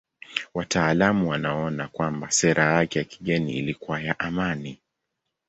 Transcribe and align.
Wataalamu 0.53 1.29
wanaona 1.29 1.87
kwamba 1.87 2.31
sera 2.31 2.73
yake 2.73 2.99
ya 2.99 3.05
kigeni 3.05 3.53
ilikuwa 3.53 4.01
ya 4.01 4.19
amani. 4.19 4.79